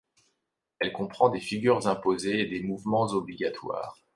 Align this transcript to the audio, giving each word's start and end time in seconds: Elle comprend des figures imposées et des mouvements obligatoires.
Elle 0.79 0.93
comprend 0.93 1.29
des 1.29 1.39
figures 1.39 1.85
imposées 1.85 2.39
et 2.39 2.47
des 2.47 2.63
mouvements 2.63 3.05
obligatoires. 3.09 3.99